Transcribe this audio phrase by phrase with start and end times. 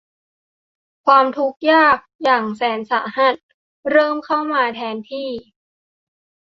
[1.05, 3.35] ความทุกข์ยากอย่างแสนสาหัส
[3.91, 5.29] เริ่มเข้ามาแทนที่